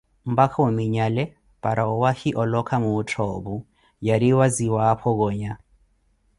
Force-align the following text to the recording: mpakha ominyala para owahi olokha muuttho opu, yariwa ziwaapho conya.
mpakha 0.31 0.59
ominyala 0.69 1.23
para 1.63 1.81
owahi 1.93 2.29
olokha 2.41 2.77
muuttho 2.83 3.21
opu, 3.35 3.55
yariwa 4.07 4.45
ziwaapho 4.55 5.09
conya. 5.19 5.53